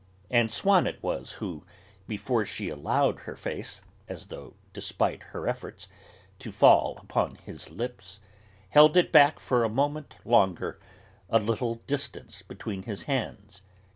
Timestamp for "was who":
1.03-1.63